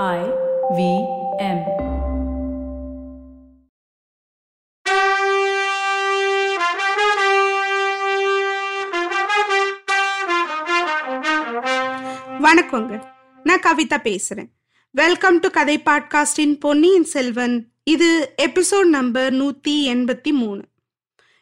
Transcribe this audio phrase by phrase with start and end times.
[0.00, 0.20] I
[0.76, 0.82] V
[1.38, 1.58] M.
[12.40, 13.02] வணக்கங்க.
[13.44, 14.48] நான் கவிதா பேசுறேன்.
[14.90, 17.66] வெல்கம் டு கதை பாட்காஸ்டின் பொன்னியின் செல்வன்.
[17.84, 20.62] இது எபிசோட் நம்பர் நூத்தி எண்பத்தி மூணு.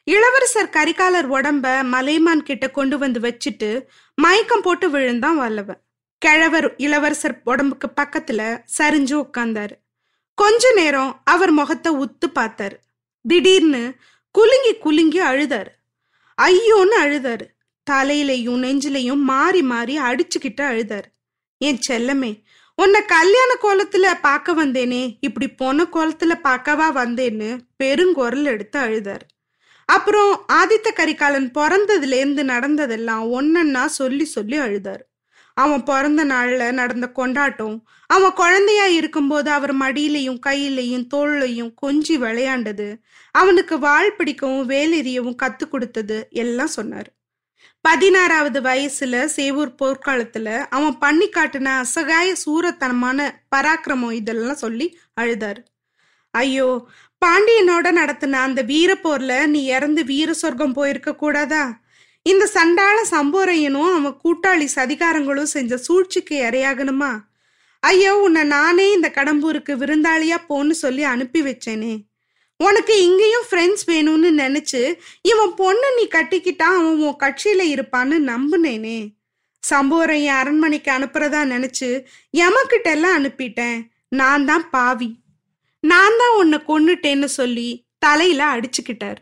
[0.04, 3.82] இளவரசர் கரிகாலர் உடம்ப மலைமான் கிட்ட கொண்டு வந்து வச்சுட்டு
[4.14, 5.82] மயக்கம் போட்டு விழுந்தான் வல்லவன்.
[6.22, 8.40] கிழவர் இளவரசர் உடம்புக்கு பக்கத்துல
[8.78, 9.74] சரிஞ்சு உட்கார்ந்தாரு
[10.34, 12.76] கொஞ்ச நேரம் அவர் முகத்தை உத்து பார்த்தாரு.
[13.24, 13.92] திடீர்னு
[14.30, 15.70] குலுங்கி குலுங்கி அழுதாரு.
[16.42, 17.46] ஐயோன்னு அழுதாரு.
[17.90, 21.08] தலையிலையும் நெஞ்சிலையும் மாறி மாறி அடிச்சுக்கிட்டு அழுதாரு.
[21.58, 22.32] என் செல்லமே
[22.74, 29.24] உன்னை கல்யாண கோலத்துல பார்க்க வந்தேனே இப்படி போன கோலத்துல பார்க்கவா வந்தேன்னு பெருங்குரல் எடுத்து அழுதார்.
[29.84, 35.02] அப்புறம் ஆதித்த கரிகாலன் பிறந்ததுலேருந்து நடந்ததெல்லாம் ஒன்னன்னா சொல்லி சொல்லி அழுதார்.
[35.62, 37.76] அவன் பிறந்த நாள்ல நடந்த கொண்டாட்டம்.
[38.10, 42.88] அவன் குழந்தையா இருக்கும்போது அவர் மடியிலையும் கையிலையும் தோள்லையும் கொஞ்சி விளையாண்டது.
[43.34, 47.10] அவனுக்கு வாழ் பிடிக்கவும் வேலெறியவும் கத்து கொடுத்தது எல்லாம் சொன்னார்.
[47.84, 54.86] பதினாறாவது வயசுல சேவூர் போர்க்காலத்துல அவன் பண்ணி காட்டின அசகாய சூரத்தனமான பராக்கிரமம் இதெல்லாம் சொல்லி
[55.20, 55.62] அழுதாரு.
[56.34, 56.68] ஐயோ
[57.22, 61.64] பாண்டியனோட நடத்தின அந்த வீர போர்ல நீ இறந்து வீர சொர்க்கம் போயிருக்க கூடாதா?
[62.26, 67.12] இந்த சண்டாள சம்போரையனும் அவன் கூட்டாளி சதிகாரங்களும் செஞ்ச சூழ்ச்சிக்கு இரையாகணுமா?
[67.82, 71.94] ஐயோ உன்னை நானே இந்த கடம்பூருக்கு விருந்தாளியா போன்னு சொல்லி அனுப்பி வச்சேனே.
[72.56, 74.82] உனக்கு இங்கேயும் ஃப்ரெண்ட்ஸ் வேணும்னு நினைச்சு
[75.22, 78.98] இவன் பொண்ணு நீ கட்டிக்கிட்டா அவன் உன் கட்சியில இருப்பான்னு நம்புனேனே.
[79.62, 81.88] சம்போரையன் அரண்மனைக்கு அனுப்புறதா நினைச்சு
[82.44, 83.80] எமக்கிட்ட எல்லாம் அனுப்பிட்டேன்.
[84.08, 85.10] நான் தான் பாவி.
[85.80, 87.68] நான் தான் உன்னை கொன்னுட்டேன்னு சொல்லி
[87.98, 89.18] தலையில அடிச்சுக்கிட்டார்.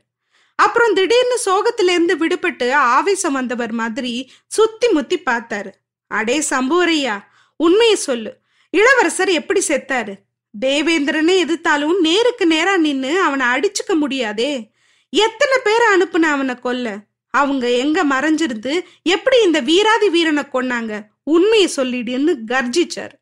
[0.59, 5.71] அப்புறம் திடீர்னு சோகத்துல இருந்து விடுபட்டு ஆவேசம் வந்தவர் மாதிரி சுத்தி முத்தி பார்த்தாரு.
[6.07, 7.17] அடே சம்புவரையா
[7.57, 8.37] உண்மையை சொல்லு.
[8.71, 10.15] இளவரசர் எப்படி செத்தாரு?
[10.61, 14.71] தேவேந்திரனே எதிர்த்தாலும் நேருக்கு நேரா நின்னு அவனை அடிச்சுக்க முடியாதே.
[15.11, 16.97] எத்தனை பேரை அனுப்புன அவனை கொல்ல?
[17.31, 21.03] அவங்க எங்க மறைஞ்சிருந்து எப்படி இந்த வீராதி வீரனை கொன்னாங்க?
[21.23, 23.15] உண்மையை சொல்லிடுன்னு கர்ஜிச்சார்.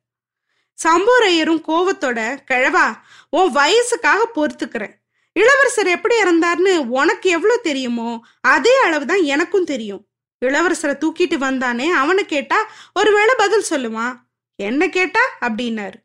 [0.78, 2.86] சம்போரையரும் கோவத்தோட கிழவா
[3.30, 4.94] உன் வயசுக்காக பொறுத்துக்கிறேன்.
[5.36, 8.10] இளவரசர் எப்படி இறந்தார்னு உனக்கு எவ்வளவு தெரியுமோ
[8.40, 10.02] அதே அளவுதான் எனக்கும் தெரியும்.
[10.44, 12.58] இளவரசரை தூக்கிட்டு வந்தானே அவனை கேட்டா
[12.94, 14.14] ஒருவேளை பதில் சொல்லுவான்
[14.58, 15.22] என்ன கேட்டா?
[15.40, 15.98] அப்படின்னாரு.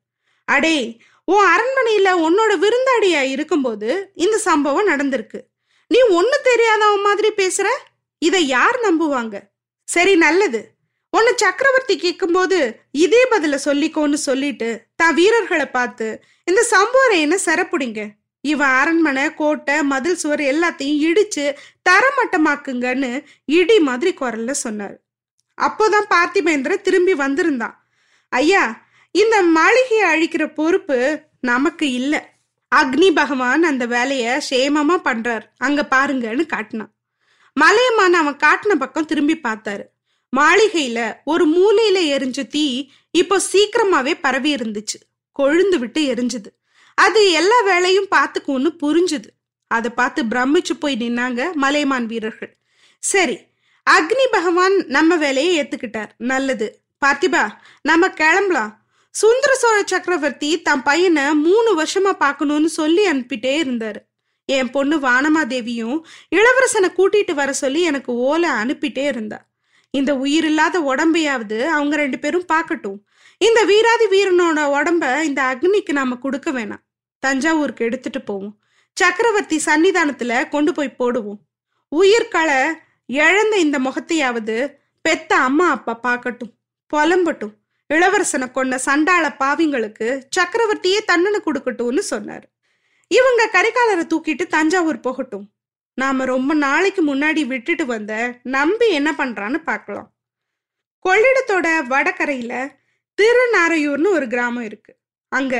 [0.45, 0.77] அடே
[1.27, 5.39] உன் அரண்மனையில உன்னோட விருந்தாடியா இருக்கும்போது இந்த சம்பவம் நடந்திருக்கு.
[5.87, 7.67] நீ ஒண்ணு தெரியாதவன் மாதிரி பேசுற?
[8.17, 9.35] இதை யார் நம்புவாங்க?
[9.87, 10.61] சரி நல்லது.
[11.09, 12.57] உன்னை சக்கரவர்த்தி கேட்கும்போது
[12.91, 16.07] இதே பதில சொல்லிக்கோன்னு சொல்லிட்டு தான் வீரர்களை பார்த்து
[16.43, 18.01] இந்த சம்போரையனை சிறப்புடிங்க?
[18.41, 21.55] இவன் அரண்மனை கோட்டை மதில் சுவர் எல்லாத்தையும் இடிச்சு
[21.89, 24.99] தரமட்டமாக்குங்கன்னு இடி மாதிரி குரல்ல சொன்னார்.
[25.61, 27.87] அப்போதான் பார்த்திபேந்திர திரும்பி வந்திருந்தான்.
[28.29, 32.19] ஐயா இந்த மாளிகையை அழிக்கிற பொறுப்பு நமக்கு இல்லை.
[32.75, 35.41] அக்னி பகவான் அந்த வேலைய சேமமா பண்றார்.
[35.57, 36.93] அங்க பாருங்கன்னு காட்டினான்.
[37.59, 39.83] மலையமான அவன் காட்டின பக்கம் திரும்பி பார்த்தாரு.
[40.37, 44.97] மாளிகையில ஒரு மூலையில எரிஞ்ச தீ இப்போ சீக்கிரமாவே பரவி இருந்துச்சு.
[45.39, 46.60] கொழுந்து விட்டு எரிஞ்சுது.
[47.03, 49.29] அது எல்லா வேலையும் பார்த்துக்கும்னு புரிஞ்சுது.
[49.71, 52.53] அதை பார்த்து பிரமிச்சு போய் நின்னாங்க மலைமான் வீரர்கள்.
[53.03, 53.37] சரி
[53.87, 56.11] அக்னி பகவான் நம்ம வேலையை ஏத்துக்கிட்டார்.
[56.31, 56.67] நல்லது.
[57.05, 57.43] பார்த்திபா
[57.89, 58.71] நம்ம கிளம்பலாம்.
[59.15, 63.99] சுந்தர சோழ சக்கரவர்த்தி தன் பையனை மூணு வருஷமா பார்க்கணும்னு சொல்லி அனுப்பிட்டே இருந்தாரு.
[64.45, 65.97] என் பொண்ணு வானமாதேவியும்
[66.37, 69.39] இளவரசனை கூட்டிட்டு வர சொல்லி எனக்கு ஓலை அனுப்பிட்டே இருந்தா.
[69.93, 72.99] இந்த உயிர் இல்லாத உடம்பையாவது அவங்க ரெண்டு பேரும் பார்க்கட்டும்.
[73.41, 76.83] இந்த வீராதி வீரனோட உடம்ப இந்த அக்னிக்கு நாம கொடுக்க வேணாம்.
[77.25, 78.53] தஞ்சாவூருக்கு எடுத்துட்டு போவோம்.
[78.97, 81.41] சக்கரவர்த்தி சன்னிதானத்துல கொண்டு போய் போடுவோம்.
[81.91, 82.59] உயிர்களை
[83.05, 84.55] இழந்த இந்த முகத்தையாவது
[85.05, 86.53] பெத்த அம்மா அப்பா பார்க்கட்டும்.
[86.93, 87.53] புலம்பட்டும்.
[87.93, 92.45] இளவரசனை கொண்ட சண்டாள பாவிங்களுக்கு சக்கரவர்த்தியே தண்டனை கொடுக்கட்டும்னு சொன்னார்.
[93.11, 95.45] இவங்க கரிகாலரை தூக்கிட்டு தஞ்சாவூர் போகட்டும்.
[95.93, 100.09] நாம ரொம்ப நாளைக்கு முன்னாடி விட்டுட்டு வந்த நம்பி என்ன பண்றான்னு பார்க்கலாம்.
[101.05, 102.53] கொள்ளிடத்தோட வடகரையில
[103.17, 104.93] திருநாரையூர்னு ஒரு கிராமம் இருக்கு.
[105.31, 105.55] அங்க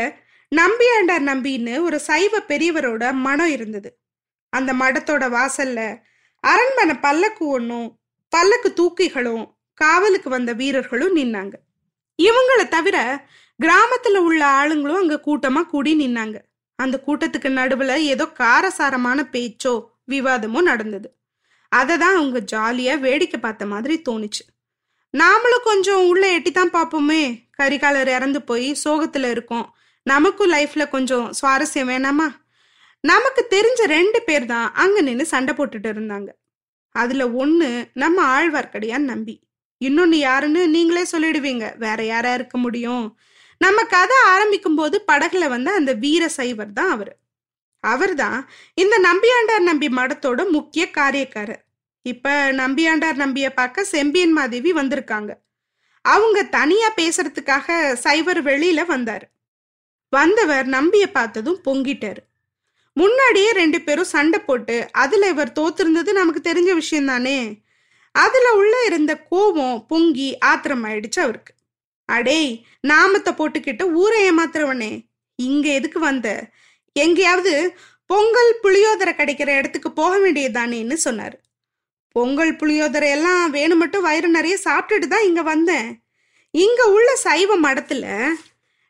[0.52, 4.00] நம்பியாண்டார் நம்பின்னு ஒரு சைவ பெரியவரோட மடம் இருந்தது.
[4.50, 6.02] அந்த மடத்தோட வாசல்ல
[6.40, 8.00] அரண்மனை பல்லக்கு ஒன்றும்
[8.30, 11.54] பல்லக்கு தூக்கிகளும் காவலுக்கு வந்த வீரர்களும் நின்னாங்க.
[12.20, 13.28] இவங்களை தவிர
[13.60, 16.38] கிராமத்துல உள்ள ஆளுங்களும் அங்க கூட்டமா கூடி நின்னாங்க.
[16.76, 21.18] அந்த கூட்டத்துக்கு நடுவுல ஏதோ காரசாரமான பேச்சோ விவாதமோ நடந்தது.
[21.70, 24.44] அதை தான் அவங்க ஜாலியா வேடிக்கை பார்த்த மாதிரி தோணுச்சு.
[25.18, 27.24] நாமளும் கொஞ்சம் உள்ள எட்டித்தான் பார்ப்போமே.
[27.60, 29.68] கரிகாலர் இறந்து போய் சோகத்துல இருக்கோம்.
[30.04, 32.28] நமக்கும் லைஃப்ல கொஞ்சம் சுவாரஸ்யம் வேணாமா?
[33.00, 36.30] நமக்கு தெரிஞ்ச ரெண்டு பேர் தான் அங்க நின்று சண்டை போட்டுட்டு இருந்தாங்க.
[36.96, 39.36] அதுல ஒண்ணு நம்ம ஆழ்வார்க்கடியான் நம்பி.
[39.82, 41.78] இன்னொன்னு யாருன்னு நீங்களே சொல்லிடுவீங்க.
[41.78, 43.18] வேற யாரா இருக்க முடியும்?
[43.58, 46.92] நம்ம கதை ஆரம்பிக்கும் போது படகுல வந்த அந்த வீர சைவர் தான்
[47.84, 51.62] அவரு தான் இந்த நம்பியாண்டார் நம்பி மடத்தோட முக்கிய காரியக்காரர்.
[52.02, 55.32] இப்ப நம்பியாண்டார் நம்பிய பார்க்க செம்பியன் மாதேவி வந்திருக்காங்க.
[56.06, 59.26] அவங்க தனியா பேசுறதுக்காக சைவர் வெளியில வந்தாரு.
[60.16, 62.22] வந்தவர் நம்பிய பார்த்ததும் பொங்கிட்டாரு.
[62.98, 67.38] முன்னாடியே ரெண்டு பேரும் சண்டை போட்டு அதுல இவர் தோத்திருந்தது நமக்கு தெரிஞ்ச விஷயம் தானே
[68.16, 71.54] அதுல உள்ள இருந்த கோபம் பொங்கி ஆத்திரம் ஆயிடுச்சு அவருக்கு.
[72.10, 74.92] அடேய் நாமத்தை போட்டுக்கிட்ட ஊரை ஏமாத்துறவனே
[75.40, 76.28] இங்க எதுக்கு வந்த?
[76.96, 77.54] எங்கேயாவது
[78.10, 81.38] பொங்கல் புளியோதரை கிடைக்கிற இடத்துக்கு போக வேண்டியதுதானேன்னு சொன்னாரு.
[82.16, 85.90] பொங்கல் புளியோதரை எல்லாம் வேணும் மட்டும் வயிறு நிறைய சாப்பிட்டுட்டு தான் இங்க வந்தேன்.
[86.54, 88.06] இங்க உள்ள சைவ மடத்துல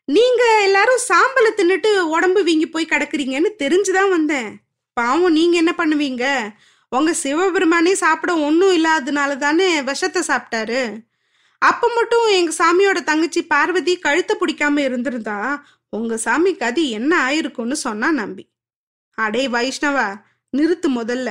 [0.07, 4.50] நீங்க எல்லாரும் சாம்பலை தின்னுட்டு உடம்பு வீங்கி போய் கிடக்குறீங்கன்னு தெரிஞ்சுதான் வந்தேன்.
[4.94, 6.25] பாவம் நீங்க என்ன பண்ணுவீங்க?
[6.89, 10.81] உங்க சிவபெருமானே சாப்பிட ஒன்றும் இல்லாததுனால தானே விஷத்தை சாப்பிட்டாரு.
[11.57, 18.12] அப்ப மட்டும் எங்க சாமியோட தங்கச்சி பார்வதி கழுத்தை பிடிக்காம இருந்திருந்தா உங்க சாமி கதி என்ன ஆயிருக்கும்னு சொன்னா
[18.12, 18.50] நம்பி.
[19.18, 20.07] அடே வைஷ்ணவா
[20.57, 21.30] நிறுத்து முதல்ல.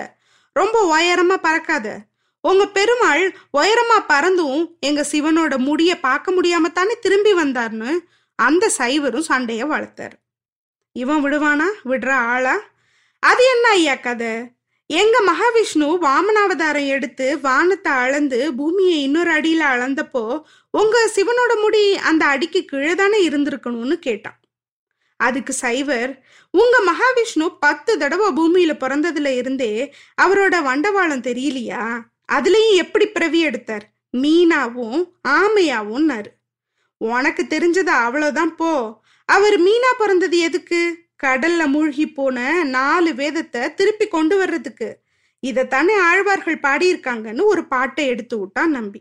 [0.52, 1.96] ரொம்ப உயரமா பறக்காத.
[2.40, 3.24] உங்க பெருமாள்
[3.58, 7.98] உயரமா பறந்தும் எங்க சிவனோட முடிய பார்க்க முடியாம தானே திரும்பி வந்தார்னு
[8.40, 10.16] அந்த சைவரும் சண்டைய வளர்த்தாரு.
[10.96, 11.68] இவன் விடுவானா?
[11.84, 12.56] விடுற ஆளா?
[13.22, 14.32] அது என்ன ஐயா கதை?
[14.90, 20.22] எங்க மகாவிஷ்ணு வாமனாவதாரம் எடுத்து வானத்தை அளந்து பூமியை இன்னொரு அடியில அளந்தப்போ
[20.70, 24.38] உங்க சிவனோட முடி அந்த அடிக்கு கீழே தானே இருந்திருக்கணும்னு கேட்டான்.
[25.20, 26.12] அதுக்கு சைவர்
[26.50, 29.72] உங்க மகாவிஷ்ணு பத்து தடவை பூமியில பிறந்ததுல இருந்தே
[30.22, 31.84] அவரோட வண்டவாளம் தெரியலையா?
[32.32, 33.86] அதுலயும் எப்படி பிறவி எடுத்தார்?
[34.16, 36.30] மீனாவும் ஆமையாவும்னாரு.
[37.00, 39.00] உனக்கு தெரிஞ்சது அவ்வளவுதான் போ.
[39.28, 40.80] அவர் மீனா பிறந்தது எதுக்கு?
[41.22, 44.88] கடல்ல மூழ்கி போன நாலு வேதத்தை திருப்பி கொண்டு வர்றதுக்கு.
[45.46, 49.00] இதைத்தானே ஆழ்வார்கள் பாடியிருக்காங்கன்னு ஒரு பாட்டை எடுத்து விட்டான் நம்பி.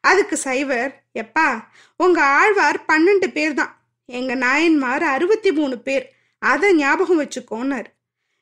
[0.00, 1.48] அதுக்கு சைவர் எப்பா
[1.96, 3.72] உங்க ஆழ்வார் பன்னெண்டு பேர் தான்.
[4.04, 6.06] எங்க நாயன்மார் அறுபத்தி மூணு பேர்.
[6.38, 7.90] அதை ஞாபகம் வச்சுக்கோன்னாரு.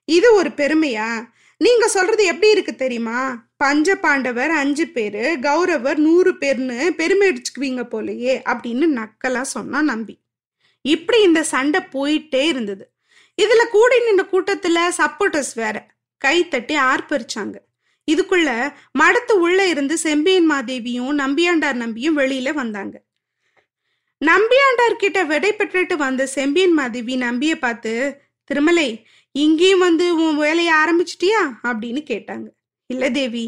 [0.04, 1.10] இது ஒரு பெருமையா?
[1.56, 3.20] நீங்க சொல்றது எப்படி இருக்கு தெரியுமா?
[3.64, 10.14] பஞ்ச பாண்டவர் அஞ்சு பேரு கௌரவர் நூறு பேர்னு பெருமை அடிச்சுக்குவீங்க போலயே அப்படின்னு நக்கலா சொன்னா நம்பி.
[10.84, 12.84] இப்படி இந்த சண்டை போயிட்டே இருந்தது.
[13.42, 15.76] இதுல கூடி நின்ற கூட்டத்துல சப்போர்ட்டர்ஸ் வேற
[16.24, 17.56] கை தட்டி ஆர்ப்பரிச்சாங்க.
[18.10, 18.48] இதுக்குள்ள
[19.00, 22.96] மடத்து உள்ள இருந்து செம்பியன் மாதேவியும் நம்பியாண்டார் நம்பியும் வெளியில வந்தாங்க.
[24.20, 27.94] நம்பியாண்டார் கிட்ட விடை பெற்றுட்டு வந்த செம்பியன் மாதேவி நம்பிய பார்த்து
[28.44, 28.88] திருமலை
[29.34, 31.42] இங்கேயும் வந்து உன் வேலையை ஆரம்பிச்சிட்டியா?
[31.62, 32.46] அப்படின்னு கேட்டாங்க.
[32.86, 33.44] இல்ல தேவி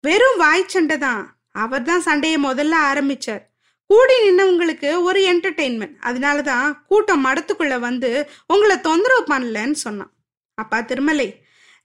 [0.00, 1.24] வெறும் வாய் சண்டை தான்.
[1.52, 3.42] அவர் தான் சண்டையை முதல்ல ஆரம்பிச்சார்.
[3.90, 8.10] கூடி நின்னவங்களுக்கு ஒரு என்டர்டெயின்மெண்ட் அதனாலதான் கூட்டம் மடத்துக்குள்ள வந்து
[8.46, 10.12] உங்களை தொந்தரவு பண்ணலன்னு சொன்னான்.
[10.54, 11.28] அப்பா திருமலை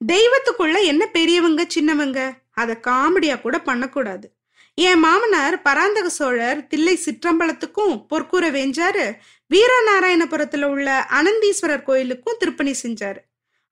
[0.02, 2.20] தெய்வத்துக்குள்ள என்ன பெரியவங்க சின்னவங்க?
[2.52, 4.28] அதை காமெடியா கூட பண்ணக்கூடாது.
[4.74, 9.06] என் மாமனார் பராந்தக சோழர் தில்லை சிற்றம்பலத்துக்கும் பொற்கூரை வேஞ்சாரு.
[9.52, 13.22] வீரநாராயணபுரத்துல உள்ள அனந்தீஸ்வரர் கோயிலுக்கும் திருப்பணி செஞ்சாரு.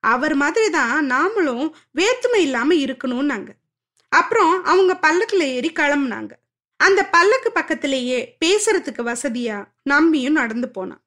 [0.00, 3.48] அவர் மாதிரி தான் நாமளும் வேற்றுமை இல்லாமல் இருக்கணும்னாங்க.
[4.08, 6.30] அப்புறம் அவங்க பல்லக்கில் ஏறி கிளம்புனாங்க.
[6.76, 11.02] அந்த பல்லக்கு பக்கத்திலேயே பேசுறதுக்கு வசதியா நம்பியும் நடந்து போனான்.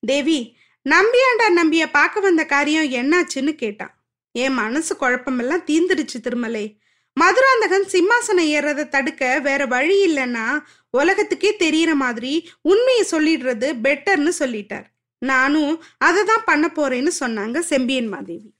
[0.00, 0.56] தேவி
[0.86, 3.94] நம்பியாண்டா நம்பிய பார்க்க வந்த காரியம் என்னாச்சுன்னு கேட்டான்.
[4.32, 6.78] என் மனசு குழப்பமெல்லாம் தீந்துடுச்சு திருமலை.
[7.16, 10.58] மதுராந்தகன் சிம்மாசனம் ஏறதை தடுக்க வேற வழி இல்லைன்னா
[10.90, 14.84] உலகத்துக்கே தெரியற மாதிரி உண்மையை சொல்லிடுறது பெட்டர்னு சொல்லிட்டார்.
[15.20, 18.50] நானும் அதை தான் பண்ண போறேன்னு சொன்னாங்க செம்பியன் மாதேவி.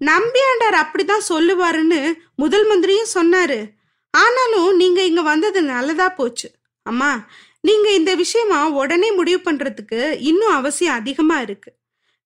[0.00, 2.00] நம்பியாண்டார் அப்படிதான் சொல்லுவாருன்னு
[2.36, 3.58] முதல் மந்திரியும் சொன்னாரு.
[4.10, 6.48] ஆனாலும் நீங்க இங்க வந்தது நல்லதா போச்சு.
[6.82, 7.10] அம்மா
[7.60, 11.70] நீங்க இந்த விஷயமா உடனே முடிவு பண்றதுக்கு இன்னும் அவசியம் அதிகமா இருக்கு.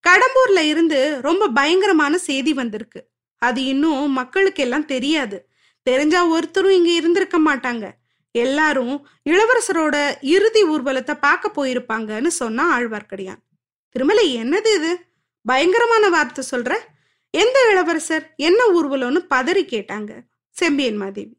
[0.05, 3.01] கடம்பூர்ல இருந்து ரொம்ப பயங்கரமான செய்தி வந்திருக்கு.
[3.43, 5.39] அது இன்னும் மக்களுக்கு எல்லாம் தெரியாது.
[5.83, 7.87] தெரிஞ்சா ஒருத்தரும் இங்க இருந்திருக்க மாட்டாங்க.
[8.37, 13.43] எல்லாரும் இளவரசரோட இறுதி ஊர்வலத்தை பார்க்க போயிருப்பாங்கன்னு சொன்னா ஆழ்வார்க்கடியான்.
[13.91, 14.99] திருமலை என்னது இது?
[15.45, 16.77] பயங்கரமான வார்த்தை சொல்ற?
[17.31, 20.11] எந்த இளவரசர் என்ன ஊர்வலம்னு பதறி கேட்டாங்க
[20.51, 21.37] செம்பியன் மாதேவி.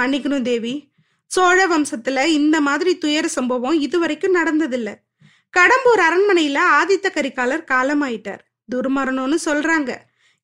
[0.00, 0.92] மன்னிக்கணும் தேவி
[1.26, 4.94] சோழ வம்சத்துல இந்த மாதிரி துயர சம்பவம் இதுவரைக்கும் நடந்ததில்ல.
[5.58, 8.42] கடம்பூர் அரண்மனையில ஆதித்த கரிகாலர் காலமாயிட்டார்.
[8.74, 9.96] துர்மரணம்னு சொல்றாங்க.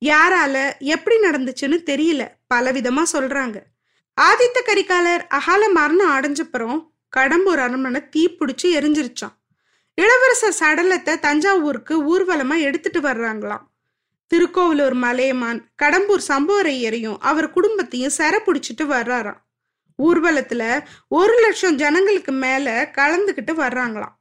[0.04, 2.28] யாரால எப்படி நடந்துச்சுன்னு தெரியல.
[2.54, 3.62] பலவிதமா சொல்றாங்க.
[4.20, 6.78] ஆதித்த கரிகாலர் அகால மரணம் அடைஞ்சப்புறம்
[7.16, 9.36] கடம்பூர் அரண்மனை தீப்பிடிச்சு எரிஞ்சிருச்சான்
[9.94, 13.64] இளவரசர் சடலத்தை தஞ்சாவூருக்கு ஊர்வலமா எடுத்துட்டு வர்றாங்களாம்.
[14.30, 19.40] திருக்கோவிலூர் மலையமான் கடம்பூர் சம்புவரையரையும் அவர் குடும்பத்தையும் சிற பிடிச்சிட்டு வர்றாராம்.
[19.98, 20.62] ஊர்வலத்துல
[21.08, 24.16] ஒரு லட்சம் ஜனங்களுக்கு மேல கலந்துக்கிட்டு வர்றாங்களாம்.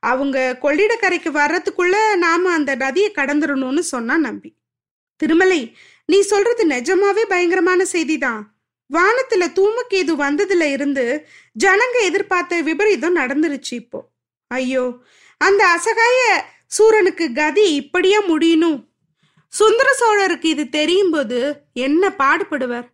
[0.00, 4.56] அவங்க கொள்ளிடக்கரைக்கு வர்றதுக்குள்ள நாம அந்த நதியை கடந்துடணும்னு சொன்னா நம்பி.
[5.16, 8.42] திருமலை நீ சொல்றது நிஜமாவே பயங்கரமான செய்திதான்.
[8.92, 11.04] வானத்துல தூமக்கேது வந்ததுல இருந்து
[11.56, 14.00] ஜனங்க எதிர்பார்த்த விபரீதம் நடந்துருச்சு இப்போ.
[14.50, 14.84] ஐயோ
[15.40, 16.20] அந்த அசகாய
[16.66, 18.78] சூரனுக்கு கதி இப்படியா முடியணும்?
[19.52, 21.38] சுந்தர சோழருக்கு இது தெரியும் போது
[21.72, 22.88] என்ன பாடுபடுவார்?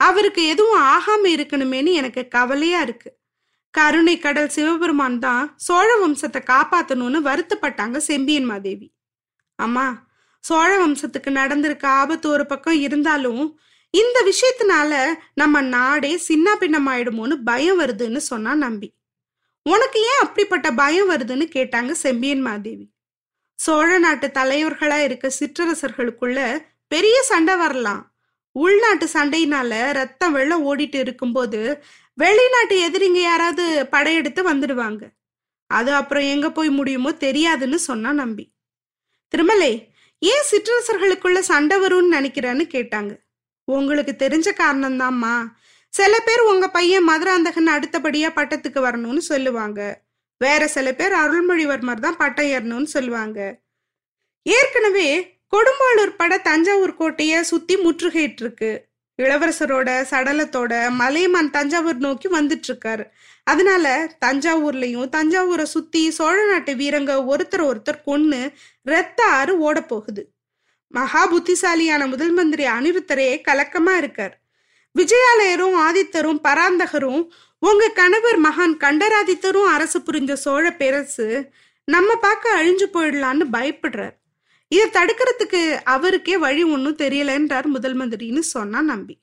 [0.00, 3.10] அவருக்கு எதுவும் ஆகாம இருக்கணுமேனு எனக்கு கவலையா இருக்கு.
[3.74, 8.88] கருணை கடல் சிவபெருமான் தான் சோழ வம்சத்தை காப்பாத்தணும்னு வருத்தப்பட்டாங்க செம்பியன் மாதேவி.
[9.58, 9.86] அம்மா
[10.44, 13.42] சோழ வம்சத்துக்கு நடந்திருக்க ஆபத்து ஒரு பக்கம் இருந்தாலும்
[13.94, 18.94] இந்த விஷயத்தினால நம்ம நாடே சின்ன பின்னமாயிடுமோன்னு பயம் வருதுன்னு சொன்னா நம்பி.
[19.62, 22.90] உனக்கு ஏன் அப்படிப்பட்ட பயம் வருதுன்னு கேட்டாங்க செம்பியன் மாதேவி.
[23.54, 28.14] சோழ நாட்டு தலைவர்களா இருக்க சிற்றரசர்களுக்குள்ள பெரிய சண்டை வரலாம்.
[28.52, 31.84] உள்நாட்டு சண்டையினால ரத்தம் வெள்ளம் ஓடிட்டு இருக்கும்போது
[32.14, 35.02] வெளிநாட்டு எதிரிங்க யாராவது படையெடுத்து வந்துடுவாங்க.
[35.66, 38.52] அது அப்புறம் எங்க போய் முடியுமோ தெரியாதுன்னு சொன்னா நம்பி.
[39.28, 43.12] திருமலை ஏன் சிற்றரசர்களுக்குள்ள சண்டை வரும்னு நினைக்கிறேன்னு கேட்டாங்க.
[43.64, 45.46] உங்களுக்கு தெரிஞ்ச காரணம்தாம்மா.
[45.88, 50.02] சில பேர் உங்க பையன் மதுராந்தகன் அடுத்தபடியா பட்டத்துக்கு வரணும்னு சொல்லுவாங்க.
[50.36, 53.60] வேற சில பேர் அருள்மொழிவர்மர் தான் பட்டம் ஏறணும்னு சொல்லுவாங்க.
[54.42, 58.90] ஏற்கனவே கொடும்பாளூர் பட தஞ்சாவூர் கோட்டைய சுத்தி முற்றுகையிட்டு இருக்கு
[59.22, 63.04] இளவரசரோட சடலத்தோட மலையமான் தஞ்சாவூர் நோக்கி வந்துட்டு இருக்காரு
[63.44, 70.32] அதனால தஞ்சாவூர்லயும் தஞ்சாவூரை சுத்தி சோழ நாட்டு வீரங்க ஒருத்தர் ஒருத்தர் கொன்னு ரத்த ஆறு ஓட போகுது.
[70.92, 74.40] மகா புத்திசாலியான முதல் மந்திரி அனிருத்தரே கலக்கமா இருக்கார்.
[74.98, 81.50] விஜயாலயரும் ஆதித்தரும் பராந்தகரும் உங்க கணவர் மகான் கண்டராதித்தரும் அரசு புரிஞ்ச சோழ பேரரசு
[81.84, 84.14] நம்ம பார்க்க அழிஞ்சு போயிடலான்னு பயப்படுறார்.
[84.68, 89.18] இதை தடுக்கிறதுக்கு அவருக்கே வழி ஒன்றும் தெரியலன்றார் முதல் மந்திரின்னு சொன்னா நம்பி.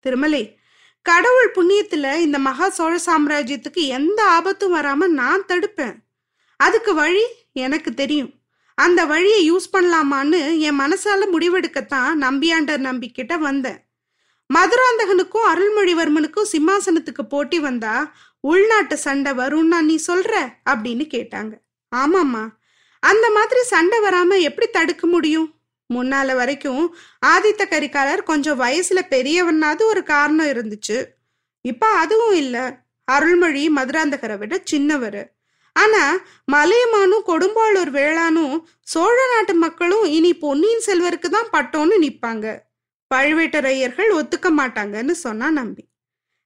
[0.00, 0.58] திருமலை
[1.02, 5.96] கடவுள் புண்ணியத்துல இந்த மகா சோழ சாம்ராஜ்யத்துக்கு எந்த ஆபத்தும் வராம நான் தடுப்பேன்.
[6.56, 8.32] அதுக்கு வழி எனக்கு தெரியும்.
[8.74, 13.84] அந்த வழியை யூஸ் பண்ணலாமான்னு என் மனசால முடிவெடுக்கத்தான் நம்பியாண்டர் நம்பிக்கிட்ட வந்தேன்.
[14.54, 20.52] மதுராந்தகனுக்கும் அருள்மொழிவர்மனுக்கும் சிம்மாசனத்துக்கு போட்டி வந்தா உள்நாட்டு சண்டை வரும்னா நீ சொல்ற?
[20.70, 21.52] அப்படின்னு கேட்டாங்க.
[21.96, 22.48] ஆமாம்மா.
[23.00, 25.54] அந்த மாதிரி சண்டை வராம எப்படி தடுக்க முடியும்?
[25.94, 31.04] முன்னால வரைக்கும் ஆதித்த கரிகாலர் கொஞ்சம் வயசுல பெரியவனாவது ஒரு காரணம் இருந்துச்சு.
[31.60, 32.82] இப்ப அதுவும் இல்ல.
[33.04, 35.24] அருள்மொழி மதுராந்தகரை விட சின்னவர்.
[35.76, 36.02] ஆனா
[36.52, 42.46] மலையமானும் கொடும்பாளூர் வேளானும் சோழ நாட்டு மக்களும் இனி பொன்னியின் செல்வருக்கு தான் பட்டோன்னு நிற்பாங்க
[43.10, 45.84] பழுவேட்டரையர்கள் ஒத்துக்க மாட்டாங்கன்னு சொன்னா நம்பி.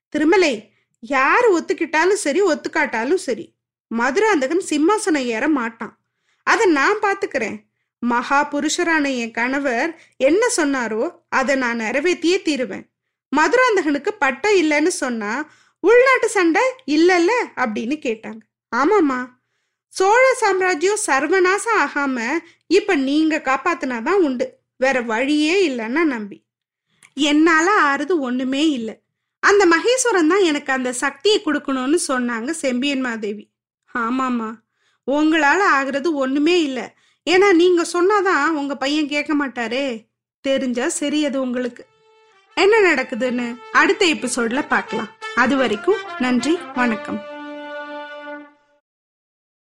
[0.08, 0.54] திருமலை
[1.02, 3.46] யார் ஒத்துக்கிட்டாலும் சரி ஒத்துக்காட்டாலும் சரி
[3.90, 5.94] மதுராந்தகன் சிம்மாசனம் ஏற மாட்டான்.
[6.42, 7.58] அதை நான் பார்த்துக்கிறேன்
[8.02, 12.84] மகா புருஷரான என் கணவர் என்ன சொன்னாரோ அதை நான் நிறைவேற்றியே தீருவேன்.
[13.32, 15.32] மதுராந்தகனுக்கு பட்டம் இல்லைன்னு சொன்னா
[15.84, 16.62] உள்நாட்டு சண்டை
[16.96, 18.40] இல்லைல்ல அப்படின்னு கேட்டாங்க.
[18.76, 19.26] ஆமாம்மா.
[19.88, 22.30] சோழ சாம்ராஜ்யம் சர்வநாசம் ஆகாம
[22.66, 24.58] இப்ப நீங்க காப்பாத்தினாதான் உண்டு.
[24.76, 26.44] வேற வழியே இல்லைன்னா நம்பி.
[27.14, 29.00] என்னால ஆறுது ஒண்ணுமே இல்லை.
[29.40, 33.50] அந்த மகேஸ்வரன் தான் எனக்கு அந்த சக்தியை கொடுக்கணும்னு சொன்னாங்க செம்பியன் மாதேவி.
[33.94, 34.54] ஆமாம்மா.
[35.06, 36.88] உங்களால ஆகிறது ஒண்ணுமே இல்லை.
[37.30, 40.06] ஏன்னா நீங்க சொன்னாதான் உங்க பையன் கேட்க மாட்டாரே.
[40.40, 41.86] தெரிஞ்சா சரி அது உங்களுக்கு.
[42.54, 45.08] என்ன நடக்குதுன்னு அடுத்த எபிசோட்ல பார்க்கலாம்.
[45.34, 47.27] அது வரைக்கும் நன்றி வணக்கம்.